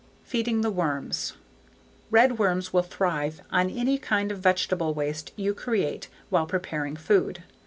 Feeding 0.23 0.61
the 0.61 0.71
Worms 0.71 1.33
Redworms 2.11 2.73
will 2.73 2.81
thrive 2.81 3.39
on 3.51 3.69
any 3.69 3.99
kind 3.99 4.31
of 4.31 4.39
vegetable 4.39 4.95
waste 4.95 5.31
you 5.35 5.53
create 5.53 6.07
while 6.31 6.47
preparing 6.47 6.95
food. 6.95 7.43